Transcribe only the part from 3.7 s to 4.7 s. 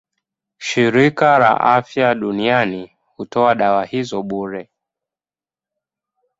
hizo bure.